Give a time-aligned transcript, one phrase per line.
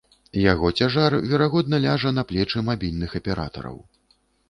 [0.51, 3.83] Яго цяжар верагодна ляжа на плечы мабільных аператараў.